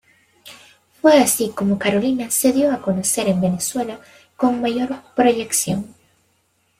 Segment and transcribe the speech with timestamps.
[0.99, 3.99] Fue así como Carolina se dio a conocer en Venezuela
[4.35, 5.93] con mayor proyección.